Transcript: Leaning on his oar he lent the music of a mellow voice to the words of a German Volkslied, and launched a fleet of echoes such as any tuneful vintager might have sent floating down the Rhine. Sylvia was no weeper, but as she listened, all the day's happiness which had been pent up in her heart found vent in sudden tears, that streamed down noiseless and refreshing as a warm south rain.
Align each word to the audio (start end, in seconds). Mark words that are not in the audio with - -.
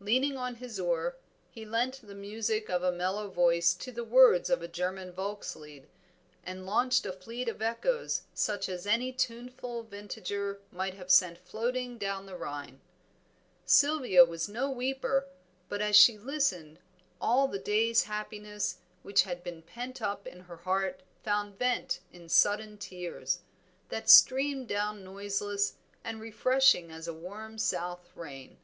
Leaning 0.00 0.38
on 0.38 0.54
his 0.54 0.80
oar 0.80 1.18
he 1.50 1.66
lent 1.66 2.00
the 2.00 2.14
music 2.14 2.70
of 2.70 2.82
a 2.82 2.90
mellow 2.90 3.28
voice 3.28 3.74
to 3.74 3.92
the 3.92 4.04
words 4.04 4.48
of 4.48 4.62
a 4.62 4.68
German 4.68 5.12
Volkslied, 5.12 5.84
and 6.42 6.64
launched 6.64 7.04
a 7.04 7.12
fleet 7.12 7.46
of 7.46 7.60
echoes 7.60 8.22
such 8.32 8.70
as 8.70 8.86
any 8.86 9.12
tuneful 9.12 9.82
vintager 9.84 10.60
might 10.72 10.94
have 10.94 11.10
sent 11.10 11.36
floating 11.36 11.98
down 11.98 12.24
the 12.24 12.38
Rhine. 12.38 12.80
Sylvia 13.66 14.24
was 14.24 14.48
no 14.48 14.70
weeper, 14.70 15.26
but 15.68 15.82
as 15.82 15.94
she 15.94 16.16
listened, 16.16 16.78
all 17.20 17.46
the 17.46 17.58
day's 17.58 18.04
happiness 18.04 18.78
which 19.02 19.24
had 19.24 19.44
been 19.44 19.60
pent 19.60 20.00
up 20.00 20.26
in 20.26 20.40
her 20.44 20.56
heart 20.56 21.02
found 21.22 21.58
vent 21.58 22.00
in 22.14 22.30
sudden 22.30 22.78
tears, 22.78 23.40
that 23.90 24.08
streamed 24.08 24.68
down 24.68 25.04
noiseless 25.04 25.74
and 26.02 26.18
refreshing 26.22 26.90
as 26.90 27.06
a 27.06 27.12
warm 27.12 27.58
south 27.58 28.08
rain. 28.14 28.56